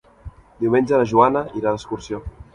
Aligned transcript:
Diumenge 0.61 1.01
na 1.03 1.11
Joana 1.13 1.45
irà 1.61 1.69
d'excursió. 1.77 2.25